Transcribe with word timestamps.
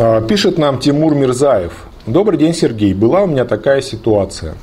А, 0.00 0.20
пишет 0.20 0.58
нам 0.58 0.78
Тимур 0.78 1.16
Мирзаев. 1.16 1.72
Добрый 2.06 2.38
день, 2.38 2.54
Сергей. 2.54 2.94
Была 2.94 3.24
у 3.24 3.26
меня 3.26 3.44
такая 3.44 3.80
ситуация. 3.82 4.54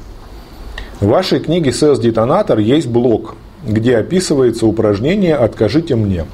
В 1.01 1.07
вашей 1.07 1.41
книге 1.41 1.71
«Sales 1.71 1.99
Детонатор» 1.99 2.57
есть 2.59 2.87
блок, 2.87 3.35
где 3.67 3.97
описывается 3.97 4.65
упражнение 4.65 5.35
«Откажите 5.35 5.97
мне». 5.97 6.25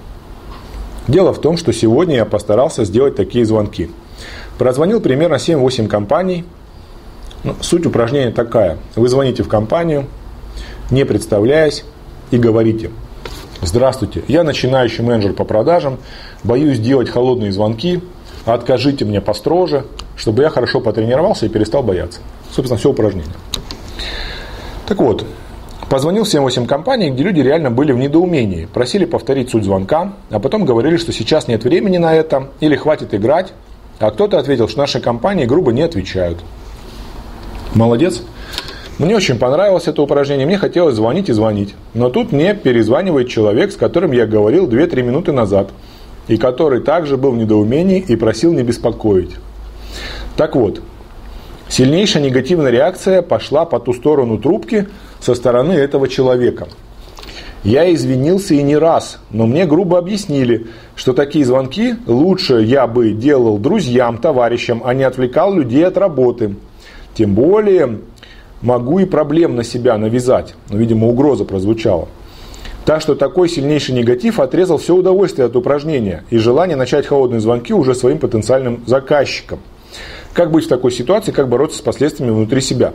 Дело 1.08 1.34
в 1.34 1.42
том, 1.42 1.58
что 1.58 1.74
сегодня 1.74 2.18
я 2.18 2.26
постарался 2.26 2.86
сделать 2.86 3.16
такие 3.16 3.44
звонки. 3.44 3.90
Прозвонил 4.60 5.02
примерно 5.02 5.36
7-8 5.36 5.88
компаний. 5.88 6.46
Ну, 7.44 7.56
суть 7.60 7.88
упражнения 7.88 8.30
такая. 8.30 8.78
Вы 8.96 9.10
звоните 9.10 9.42
в 9.42 9.48
компанию, 9.48 10.06
не 10.92 11.06
представляясь, 11.06 11.86
и 12.30 12.38
говорите 12.38 12.92
«Здравствуйте, 13.64 14.24
я 14.28 14.44
начинающий 14.44 15.04
менеджер 15.04 15.34
по 15.34 15.44
продажам, 15.44 15.98
боюсь 16.44 16.78
делать 16.78 17.10
холодные 17.10 17.52
звонки, 17.52 18.02
откажите 18.46 19.06
мне 19.06 19.22
построже, 19.22 19.86
чтобы 20.16 20.44
я 20.44 20.50
хорошо 20.50 20.82
потренировался 20.82 21.46
и 21.46 21.50
перестал 21.50 21.84
бояться. 21.84 22.22
Собственно, 22.52 22.78
все 22.78 22.90
упражнение. 22.90 23.34
Так 24.88 25.00
вот, 25.00 25.26
позвонил 25.90 26.24
7-8 26.24 26.66
компаний, 26.66 27.12
где 27.12 27.24
люди 27.24 27.40
реально 27.40 27.72
были 27.72 27.92
в 27.92 27.98
недоумении, 27.98 28.66
просили 28.66 29.06
повторить 29.06 29.50
суть 29.50 29.64
звонка, 29.64 30.14
а 30.30 30.40
потом 30.40 30.66
говорили, 30.66 30.98
что 30.98 31.12
сейчас 31.12 31.48
нет 31.48 31.64
времени 31.64 31.98
на 31.98 32.14
это, 32.14 32.50
или 32.60 32.76
хватит 32.76 33.14
играть, 33.14 33.54
а 34.00 34.12
кто-то 34.12 34.40
ответил, 34.40 34.68
что 34.68 34.80
наши 34.80 35.00
компании 35.00 35.46
грубо 35.46 35.72
не 35.72 35.84
отвечают. 35.84 36.40
Молодец. 37.74 38.22
Мне 38.98 39.16
очень 39.16 39.40
понравилось 39.40 39.88
это 39.88 40.02
упражнение, 40.02 40.46
мне 40.46 40.58
хотелось 40.58 40.96
звонить 40.96 41.30
и 41.30 41.34
звонить. 41.34 41.74
Но 41.94 42.10
тут 42.10 42.32
мне 42.32 42.54
перезванивает 42.54 43.30
человек, 43.30 43.72
с 43.72 43.76
которым 43.76 44.12
я 44.12 44.28
говорил 44.28 44.68
2-3 44.68 45.02
минуты 45.04 45.32
назад– 45.32 45.70
и 46.28 46.38
который 46.38 46.82
также 46.82 47.18
был 47.18 47.32
в 47.32 47.38
недоумении 47.38 48.04
и 48.08 48.16
просил 48.16 48.54
не 48.54 48.64
беспокоить. 48.64 49.36
Так 50.38 50.56
вот, 50.56 50.82
сильнейшая 51.68 52.24
негативная 52.24 52.72
реакция 52.72 53.22
пошла 53.22 53.66
по 53.66 53.80
ту 53.80 53.94
сторону 53.94 54.38
трубки 54.38 54.88
со 55.20 55.36
стороны 55.36 55.74
этого 55.74 56.08
человека. 56.08 56.68
Я 57.64 57.94
извинился 57.94 58.56
и 58.56 58.64
не 58.64 58.76
раз, 58.76 59.20
но 59.30 59.46
мне 59.46 59.68
грубо 59.68 60.00
объяснили, 60.00 60.68
что 60.96 61.14
такие 61.14 61.46
звонки 61.46 61.96
лучше 62.08 62.62
я 62.62 62.88
бы 62.88 63.12
делал 63.12 63.60
друзьям, 63.60 64.18
товарищам, 64.18 64.82
а 64.84 64.96
не 64.96 65.04
отвлекал 65.04 65.54
людей 65.54 65.86
от 65.86 65.96
работы. 65.96 66.56
Тем 67.14 67.36
более 67.36 68.00
могу 68.64 68.98
и 69.00 69.06
проблем 69.06 69.56
на 69.56 69.64
себя 69.64 69.98
навязать. 70.00 70.56
Но, 70.70 70.78
видимо, 70.78 71.08
угроза 71.08 71.46
прозвучала. 71.46 72.08
Так 72.86 73.02
что 73.02 73.16
такой 73.16 73.48
сильнейший 73.48 73.94
негатив 73.94 74.40
отрезал 74.40 74.78
все 74.78 74.96
удовольствие 74.96 75.46
от 75.46 75.56
упражнения 75.56 76.24
и 76.30 76.38
желание 76.38 76.76
начать 76.76 77.06
холодные 77.06 77.40
звонки 77.40 77.74
уже 77.74 77.94
своим 77.94 78.18
потенциальным 78.18 78.84
заказчикам. 78.88 79.60
Как 80.34 80.52
быть 80.52 80.66
в 80.66 80.70
такой 80.70 80.92
ситуации, 80.92 81.32
как 81.32 81.48
бороться 81.48 81.78
с 81.78 81.82
последствиями 81.82 82.32
внутри 82.32 82.62
себя? 82.62 82.94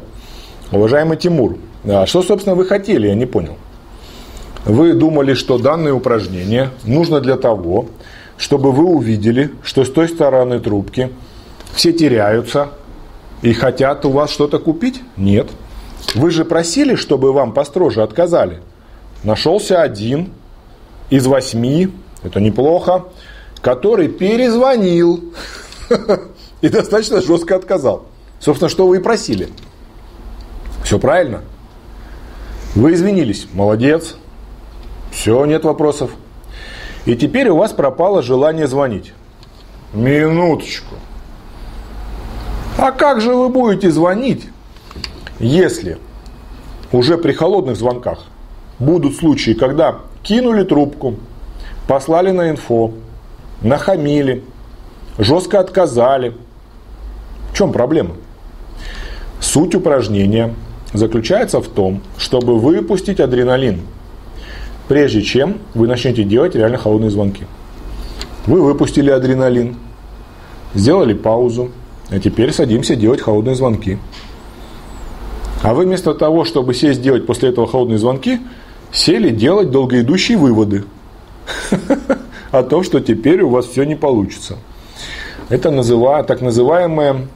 Уважаемый 0.72 1.16
Тимур, 1.16 1.58
а 1.84 2.06
что, 2.06 2.22
собственно, 2.22 2.56
вы 2.56 2.64
хотели, 2.64 3.06
я 3.06 3.14
не 3.14 3.26
понял. 3.26 3.56
Вы 4.64 4.94
думали, 4.94 5.34
что 5.34 5.58
данное 5.58 5.92
упражнение 5.92 6.70
нужно 6.84 7.20
для 7.20 7.36
того, 7.36 7.86
чтобы 8.36 8.72
вы 8.72 8.84
увидели, 8.84 9.52
что 9.62 9.84
с 9.84 9.90
той 9.90 10.08
стороны 10.08 10.58
трубки 10.58 11.10
все 11.72 11.92
теряются 11.92 12.70
и 13.42 13.52
хотят 13.52 14.04
у 14.04 14.10
вас 14.10 14.30
что-то 14.30 14.58
купить? 14.58 15.00
Нет. 15.16 15.48
Вы 16.16 16.32
же 16.32 16.44
просили, 16.44 16.96
чтобы 16.96 17.32
вам 17.32 17.52
построже 17.52 18.02
отказали– 18.02 18.58
нашелся 19.22 19.82
один 19.82 20.32
из 21.10 21.26
восьми, 21.26 21.90
это 22.22 22.40
неплохо, 22.40 23.06
который 23.60 24.08
перезвонил 24.08 25.32
и 26.60 26.68
достаточно 26.68 27.20
жестко 27.20 27.56
отказал. 27.56 28.06
Собственно, 28.40 28.68
что 28.68 28.86
вы 28.86 28.98
и 28.98 29.00
просили. 29.00 29.48
Все 30.84 30.98
правильно. 30.98 31.42
Вы 32.74 32.94
извинились. 32.94 33.48
Молодец. 33.52 34.16
Все, 35.10 35.44
нет 35.46 35.64
вопросов. 35.64 36.10
И 37.06 37.16
теперь 37.16 37.48
у 37.48 37.56
вас 37.56 37.72
пропало 37.72 38.22
желание 38.22 38.66
звонить. 38.66 39.12
Минуточку. 39.92 40.96
А 42.78 42.90
как 42.90 43.20
же 43.20 43.34
вы 43.34 43.48
будете 43.48 43.90
звонить, 43.90 44.46
если 45.38 45.98
уже 46.92 47.16
при 47.16 47.32
холодных 47.32 47.76
звонках 47.76 48.26
будут 48.78 49.16
случаи, 49.16 49.52
когда 49.52 49.98
кинули 50.22 50.64
трубку, 50.64 51.14
послали 51.86 52.30
на 52.30 52.50
инфо, 52.50 52.92
нахамили, 53.62 54.42
жестко 55.18 55.60
отказали. 55.60 56.34
В 57.52 57.56
чем 57.56 57.72
проблема? 57.72 58.16
Суть 59.40 59.74
упражнения 59.74 60.54
заключается 60.92 61.60
в 61.60 61.68
том, 61.68 62.00
чтобы 62.18 62.58
выпустить 62.58 63.20
адреналин, 63.20 63.80
прежде 64.88 65.22
чем 65.22 65.58
вы 65.74 65.86
начнете 65.86 66.24
делать 66.24 66.54
реально 66.54 66.78
холодные 66.78 67.10
звонки. 67.10 67.46
Вы 68.46 68.62
выпустили 68.62 69.10
адреналин, 69.10 69.76
сделали 70.74 71.14
паузу, 71.14 71.70
а 72.10 72.18
теперь 72.18 72.52
садимся 72.52 72.94
делать 72.94 73.20
холодные 73.20 73.54
звонки. 73.54 73.98
А 75.62 75.74
вы 75.74 75.84
вместо 75.84 76.14
того, 76.14 76.44
чтобы 76.44 76.74
сесть 76.74 77.02
делать 77.02 77.26
после 77.26 77.48
этого 77.48 77.66
холодные 77.66 77.98
звонки, 77.98 78.40
сели 78.96 79.30
делать 79.30 79.70
долгоидущие 79.70 80.38
выводы 80.38 80.84
о 82.50 82.62
том, 82.62 82.82
что 82.82 83.00
теперь 83.00 83.42
у 83.42 83.50
вас 83.50 83.66
все 83.66 83.84
не 83.84 83.94
получится. 83.94 84.56
Это 85.48 85.70
так 86.24 86.40
называемое 86.40 87.28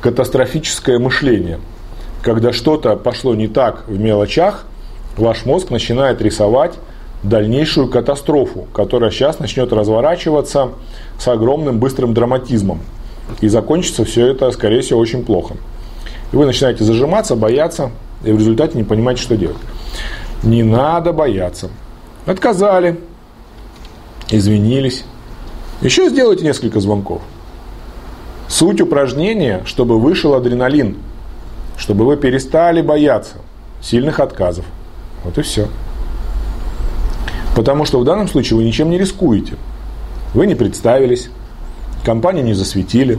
катастрофическое 0.00 0.98
мышление. 0.98 1.58
Когда 2.22 2.52
что-то 2.52 2.96
пошло 2.96 3.34
не 3.34 3.48
так 3.48 3.88
в 3.88 3.98
мелочах, 3.98 4.66
ваш 5.16 5.46
мозг 5.46 5.70
начинает 5.70 6.20
рисовать 6.20 6.74
дальнейшую 7.22 7.88
катастрофу, 7.88 8.68
которая 8.72 9.10
сейчас 9.10 9.40
начнет 9.40 9.72
разворачиваться 9.72 10.70
с 11.18 11.26
огромным 11.26 11.78
быстрым 11.78 12.14
драматизмом. 12.14 12.80
И 13.40 13.48
закончится 13.48 14.04
все 14.04 14.28
это, 14.28 14.50
скорее 14.52 14.82
всего, 14.82 15.00
очень 15.00 15.24
плохо. 15.24 15.56
И 16.32 16.36
вы 16.36 16.46
начинаете 16.46 16.84
зажиматься, 16.84 17.34
бояться, 17.34 17.90
и 18.22 18.30
в 18.30 18.38
результате 18.38 18.76
не 18.76 18.84
понимаете, 18.84 19.22
что 19.22 19.36
делать. 19.36 19.56
Не 20.42 20.62
надо 20.62 21.12
бояться. 21.12 21.70
Отказали, 22.26 23.00
извинились. 24.30 25.04
Еще 25.80 26.08
сделайте 26.08 26.44
несколько 26.44 26.80
звонков. 26.80 27.22
Суть 28.48 28.80
упражнения, 28.80 29.62
чтобы 29.64 29.98
вышел 29.98 30.34
адреналин, 30.34 30.96
чтобы 31.76 32.04
вы 32.04 32.16
перестали 32.16 32.82
бояться 32.82 33.36
сильных 33.80 34.20
отказов. 34.20 34.64
Вот 35.24 35.38
и 35.38 35.42
все. 35.42 35.68
Потому 37.54 37.84
что 37.84 37.98
в 37.98 38.04
данном 38.04 38.28
случае 38.28 38.56
вы 38.56 38.64
ничем 38.64 38.90
не 38.90 38.98
рискуете. 38.98 39.54
Вы 40.34 40.46
не 40.46 40.54
представились, 40.54 41.30
компанию 42.04 42.44
не 42.44 42.54
засветили, 42.54 43.18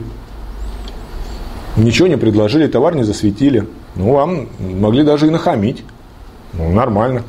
ничего 1.76 2.08
не 2.08 2.16
предложили, 2.16 2.66
товар 2.66 2.94
не 2.94 3.02
засветили. 3.02 3.66
Ну, 3.96 4.14
вам 4.14 4.48
могли 4.58 5.02
даже 5.02 5.26
и 5.26 5.30
нахамить. 5.30 5.84
Ну, 6.52 6.72
нормально. 6.72 7.24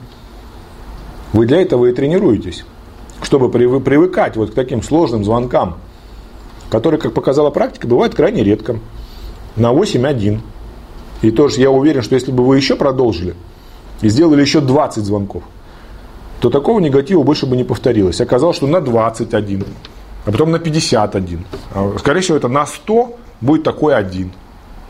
Вы 1.34 1.46
для 1.46 1.62
этого 1.62 1.86
и 1.86 1.94
тренируетесь, 1.94 2.66
чтобы 3.22 3.50
привыкать 3.50 4.36
вот 4.36 4.52
к 4.52 4.54
таким 4.54 4.84
сложным 4.84 5.24
звонкам, 5.24 5.78
которые, 6.70 7.00
как 7.00 7.14
показала 7.14 7.50
практика, 7.50 7.88
бывают 7.88 8.16
крайне 8.16 8.44
редко. 8.44 8.80
На 9.56 9.74
8-1. 9.74 10.40
И 11.22 11.32
тоже 11.32 11.62
я 11.62 11.70
уверен, 11.70 12.02
что 12.02 12.16
если 12.16 12.32
бы 12.32 12.46
вы 12.46 12.58
еще 12.58 12.76
продолжили 12.76 13.36
и 14.02 14.10
сделали 14.10 14.42
еще 14.42 14.62
20 14.62 15.04
звонков, 15.04 15.44
то 16.40 16.50
такого 16.50 16.80
негатива 16.80 17.22
больше 17.22 17.46
бы 17.46 17.56
не 17.56 17.64
повторилось. 17.64 18.20
Оказалось, 18.22 18.58
что 18.58 18.68
на 18.68 18.82
21, 18.82 19.66
а 20.26 20.32
потом 20.32 20.52
на 20.52 20.60
51. 20.60 21.46
А, 21.74 21.96
скорее 22.00 22.22
всего, 22.22 22.38
это 22.38 22.48
на 22.48 22.66
100 22.66 23.16
будет 23.42 23.64
такой 23.64 23.96
один. 23.96 24.32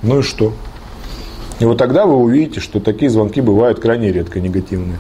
Ну 0.01 0.19
и 0.19 0.21
что? 0.21 0.53
И 1.61 1.65
вот 1.65 1.77
тогда 1.77 2.07
вы 2.07 2.15
увидите, 2.15 2.59
что 2.59 2.79
такие 2.79 3.11
звонки 3.11 3.39
бывают 3.39 3.79
крайне 3.79 4.11
редко 4.11 4.39
негативные. 4.39 4.97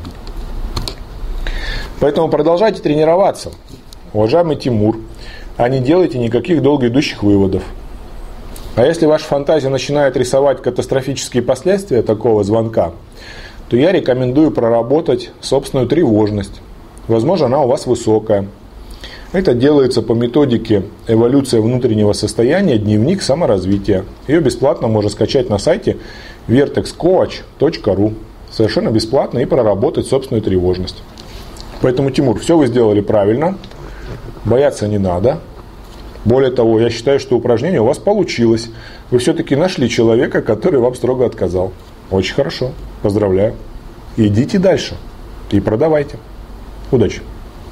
Поэтому 1.99 2.29
продолжайте 2.29 2.83
тренироваться, 2.83 3.51
уважаемый 4.13 4.57
Тимур, 4.57 4.99
а 5.57 5.67
не 5.69 5.79
делайте 5.79 6.19
никаких 6.19 6.61
долго 6.61 6.89
идущих 6.89 7.23
выводов. 7.23 7.63
А 8.75 8.85
если 8.85 9.07
ваша 9.07 9.25
фантазия 9.25 9.69
начинает 9.69 10.15
рисовать 10.15 10.61
катастрофические 10.61 11.41
последствия 11.41 12.03
такого 12.03 12.43
звонка, 12.43 12.91
то 13.67 13.75
я 13.75 13.91
рекомендую 13.91 14.51
проработать 14.51 15.31
собственную 15.41 15.87
тревожность. 15.87 16.61
Возможно, 17.07 17.47
она 17.47 17.61
у 17.61 17.67
вас 17.67 17.87
высокая. 17.87 18.47
Это 19.33 19.53
делается 19.53 20.01
по 20.01 20.11
методике 20.11 20.83
эволюция 21.07 21.61
внутреннего 21.61 22.11
состояния, 22.11 22.77
дневник 22.77 23.21
саморазвития. 23.21 24.03
Ее 24.27 24.41
бесплатно 24.41 24.89
можно 24.89 25.09
скачать 25.09 25.49
на 25.49 25.57
сайте 25.57 25.97
vertexcoach.ru 26.49 28.13
совершенно 28.51 28.89
бесплатно 28.89 29.39
и 29.39 29.45
проработать 29.45 30.07
собственную 30.07 30.43
тревожность. 30.43 31.01
Поэтому, 31.81 32.11
Тимур, 32.11 32.37
все 32.39 32.57
вы 32.57 32.67
сделали 32.67 32.99
правильно, 32.99 33.57
бояться 34.43 34.89
не 34.89 34.97
надо. 34.97 35.39
Более 36.25 36.51
того, 36.51 36.81
я 36.81 36.89
считаю, 36.89 37.19
что 37.19 37.37
упражнение 37.37 37.79
у 37.79 37.85
вас 37.85 37.99
получилось. 37.99 38.69
Вы 39.09 39.19
все-таки 39.19 39.55
нашли 39.55 39.89
человека, 39.89 40.41
который 40.41 40.81
вам 40.81 40.93
строго 40.93 41.25
отказал. 41.25 41.71
Очень 42.11 42.35
хорошо. 42.35 42.71
Поздравляю. 43.01 43.55
Идите 44.17 44.59
дальше 44.59 44.95
и 45.51 45.61
продавайте. 45.61 46.17
Удачи! 46.91 47.21